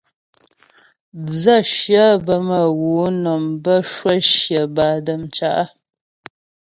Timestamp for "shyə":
4.33-4.61